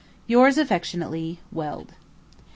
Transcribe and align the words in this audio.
Yours 0.25 0.57
affectionately, 0.57 1.37
WELD. 1.51 1.93